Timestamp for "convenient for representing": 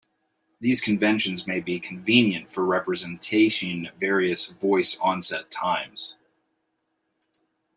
1.79-3.89